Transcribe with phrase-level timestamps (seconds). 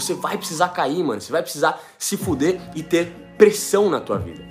[0.00, 1.20] você vai precisar cair, mano.
[1.20, 4.46] Você vai precisar se fuder e ter pressão na tua vida.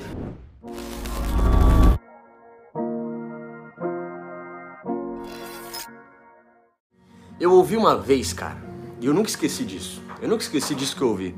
[7.39, 8.58] Eu ouvi uma vez, cara,
[9.00, 10.02] e eu nunca esqueci disso.
[10.21, 11.36] Eu nunca esqueci disso que eu ouvi.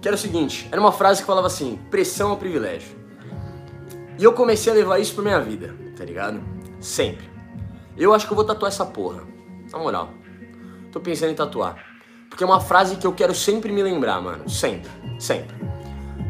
[0.00, 2.96] Que era o seguinte, era uma frase que falava assim, pressão é um privilégio.
[4.18, 6.40] E eu comecei a levar isso pra minha vida, tá ligado?
[6.80, 7.28] Sempre.
[7.98, 9.22] Eu acho que eu vou tatuar essa porra.
[9.70, 10.10] Na moral.
[10.90, 11.89] Tô pensando em tatuar.
[12.30, 14.48] Porque é uma frase que eu quero sempre me lembrar, mano.
[14.48, 14.90] Sempre.
[15.18, 15.54] Sempre.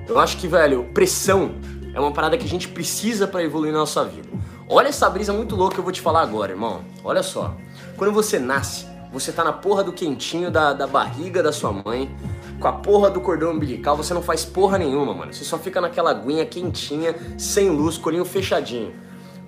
[0.08, 1.52] Eu acho que, velho, pressão
[1.94, 4.28] é uma parada que a gente precisa para evoluir na nossa vida.
[4.68, 6.84] Olha essa brisa muito louca que eu vou te falar agora, irmão.
[7.04, 7.54] Olha só.
[7.96, 12.12] Quando você nasce, você tá na porra do quentinho da, da barriga da sua mãe,
[12.58, 15.32] com a porra do cordão umbilical, você não faz porra nenhuma, mano.
[15.32, 18.92] Você só fica naquela aguinha quentinha, sem luz, colinho fechadinho.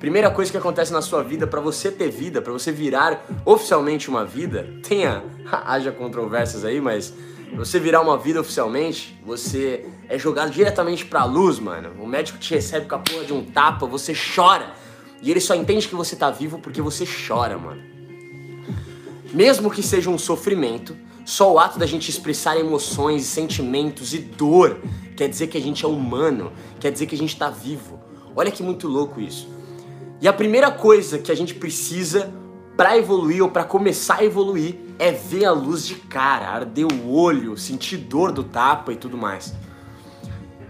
[0.03, 4.11] Primeira coisa que acontece na sua vida, para você ter vida, para você virar oficialmente
[4.11, 7.15] uma vida, tenha, haja controvérsias aí, mas
[7.55, 11.93] você virar uma vida oficialmente, você é jogado diretamente pra luz, mano.
[12.03, 14.75] O médico te recebe com a porra de um tapa, você chora.
[15.23, 17.81] E ele só entende que você tá vivo porque você chora, mano.
[19.33, 24.81] Mesmo que seja um sofrimento, só o ato da gente expressar emoções, sentimentos e dor
[25.17, 28.01] quer dizer que a gente é humano, quer dizer que a gente está vivo.
[28.35, 29.62] Olha que muito louco isso.
[30.23, 32.33] E a primeira coisa que a gente precisa
[32.77, 37.13] para evoluir ou para começar a evoluir é ver a luz de cara, arder o
[37.13, 39.53] olho, sentir dor do tapa e tudo mais.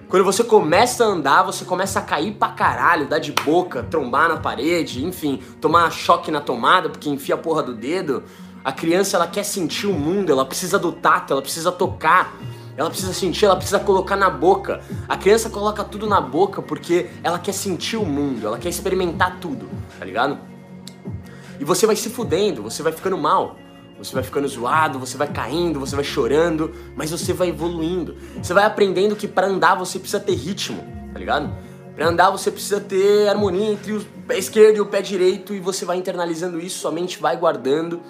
[0.08, 4.26] Quando você começa a andar, você começa a cair pra caralho, dar de boca, trombar
[4.26, 8.24] na parede, enfim, tomar choque na tomada porque enfia a porra do dedo.
[8.64, 12.34] A criança ela quer sentir o mundo, ela precisa do tato, ela precisa tocar,
[12.76, 14.80] ela precisa sentir, ela precisa colocar na boca.
[15.08, 19.38] A criança coloca tudo na boca porque ela quer sentir o mundo, ela quer experimentar
[19.40, 20.38] tudo, tá ligado?
[21.60, 23.56] E você vai se fudendo, você vai ficando mal.
[23.98, 28.16] Você vai ficando zoado, você vai caindo, você vai chorando, mas você vai evoluindo.
[28.42, 31.54] Você vai aprendendo que para andar você precisa ter ritmo, tá ligado?
[31.94, 35.60] Para andar você precisa ter harmonia entre o pé esquerdo e o pé direito e
[35.60, 38.00] você vai internalizando isso, sua mente vai guardando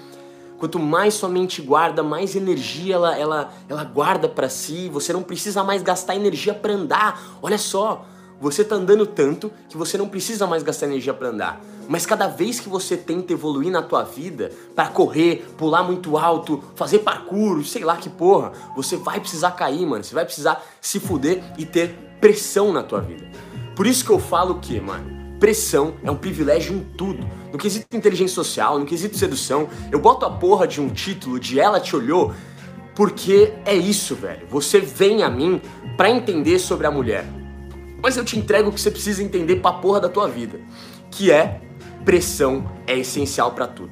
[0.62, 4.89] Quanto mais sua mente guarda, mais energia ela, ela, ela guarda para si.
[4.91, 7.21] Você não precisa mais gastar energia para andar.
[7.43, 8.06] Olha só,
[8.41, 11.61] você tá andando tanto que você não precisa mais gastar energia para andar.
[11.89, 16.62] Mas cada vez que você tenta evoluir na tua vida, para correr, pular muito alto,
[16.77, 20.05] fazer parkour, sei lá que porra, você vai precisar cair, mano.
[20.05, 21.89] Você vai precisar se fuder e ter
[22.21, 23.29] pressão na tua vida.
[23.75, 27.28] Por isso que eu falo que, mano, pressão é um privilégio em tudo.
[27.50, 31.58] No quesito inteligência social, no quesito sedução, eu boto a porra de um título de
[31.58, 32.32] Ela Te Olhou
[32.94, 34.47] porque é isso, velho.
[34.48, 35.60] Você vem a mim
[35.97, 37.25] para entender sobre a mulher.
[38.00, 40.60] Mas eu te entrego o que você precisa entender pra porra da tua vida,
[41.10, 41.60] que é
[42.04, 43.91] pressão é essencial para tudo.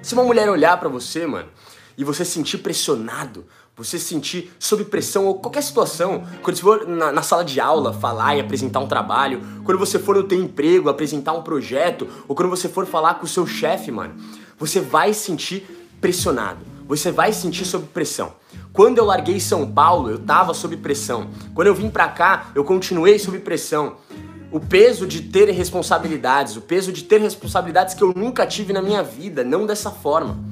[0.00, 1.48] Se uma mulher olhar para você, mano,
[1.96, 3.44] e você sentir pressionado,
[3.76, 7.92] você sentir sob pressão ou qualquer situação, quando você for na, na, sala de aula
[7.92, 12.36] falar e apresentar um trabalho, quando você for no teu emprego apresentar um projeto, ou
[12.36, 14.14] quando você for falar com o seu chefe, mano,
[14.58, 18.34] você vai sentir pressionado, você vai sentir sob pressão.
[18.72, 21.28] Quando eu larguei São Paulo, eu tava sob pressão.
[21.54, 23.96] Quando eu vim pra cá, eu continuei sob pressão.
[24.50, 28.82] O peso de ter responsabilidades, o peso de ter responsabilidades que eu nunca tive na
[28.82, 30.51] minha vida, não dessa forma.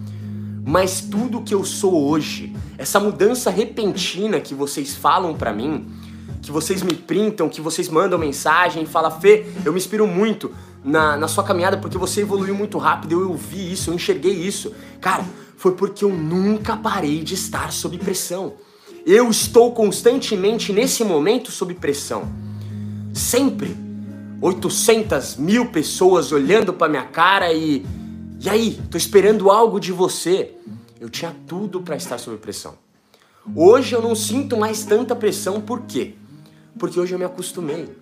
[0.70, 5.90] Mas tudo que eu sou hoje, essa mudança repentina que vocês falam para mim,
[6.40, 10.52] que vocês me printam, que vocês mandam mensagem falam, Fê, eu me inspiro muito
[10.84, 14.32] na, na sua caminhada porque você evoluiu muito rápido, eu, eu vi isso, eu enxerguei
[14.32, 14.72] isso.
[15.00, 15.24] Cara,
[15.56, 18.52] foi porque eu nunca parei de estar sob pressão.
[19.04, 22.28] Eu estou constantemente nesse momento sob pressão.
[23.12, 23.76] Sempre.
[24.40, 27.84] 800 mil pessoas olhando para minha cara e
[28.42, 30.54] e aí, tô esperando algo de você.
[30.98, 32.74] Eu tinha tudo para estar sob pressão.
[33.54, 36.14] Hoje eu não sinto mais tanta pressão, por quê?
[36.78, 37.94] Porque hoje eu me acostumei.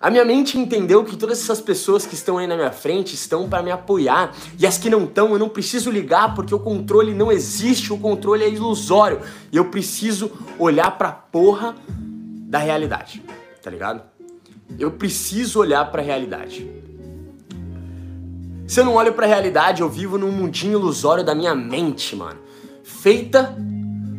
[0.00, 3.48] A minha mente entendeu que todas essas pessoas que estão aí na minha frente estão
[3.48, 7.14] para me apoiar e as que não estão eu não preciso ligar porque o controle
[7.14, 9.20] não existe, o controle é ilusório
[9.52, 13.22] e eu preciso olhar para porra da realidade,
[13.62, 14.02] tá ligado?
[14.76, 16.73] Eu preciso olhar para a realidade.
[18.66, 22.40] Se eu não olho pra realidade, eu vivo num mundinho ilusório da minha mente, mano.
[22.82, 23.54] Feita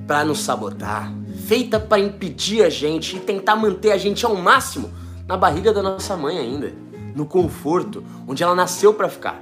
[0.05, 1.11] para nos sabotar,
[1.47, 4.91] feita para impedir a gente e tentar manter a gente ao máximo
[5.27, 6.71] na barriga da nossa mãe ainda,
[7.15, 9.41] no conforto, onde ela nasceu para ficar.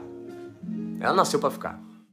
[1.02, 1.82] Ela nasceu para ficar.